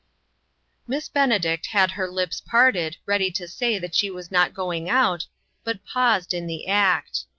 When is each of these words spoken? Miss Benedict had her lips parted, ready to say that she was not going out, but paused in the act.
Miss 0.87 1.09
Benedict 1.09 1.67
had 1.67 1.91
her 1.91 2.09
lips 2.09 2.41
parted, 2.43 2.97
ready 3.05 3.29
to 3.33 3.47
say 3.47 3.77
that 3.77 3.93
she 3.93 4.09
was 4.09 4.31
not 4.31 4.51
going 4.55 4.89
out, 4.89 5.27
but 5.63 5.85
paused 5.85 6.33
in 6.33 6.47
the 6.47 6.65
act. 6.67 7.25